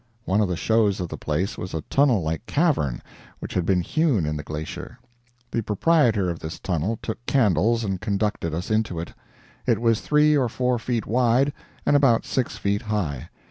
[0.25, 3.03] One of the shows of the place was a tunnel like cavern,
[3.37, 4.97] which had been hewn in the glacier.
[5.51, 9.13] The proprietor of this tunnel took candles and conducted us into it.
[9.67, 11.53] It was three or four feet wide
[11.85, 13.29] and about six feet high.